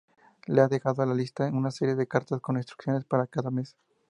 [0.47, 3.77] Le ha dejado ""La Lista"", una serie de cartas con instrucciones para cada mes.